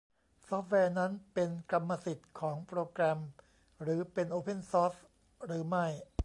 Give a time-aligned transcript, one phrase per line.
[0.47, 3.19] ซอฟต์แวร์นั้นเป็นกรรมสิทธิ์ของโปรแกรม
[3.81, 4.93] หรือเป็นโอเพ่นซอร์ส
[5.45, 5.85] หรือไม่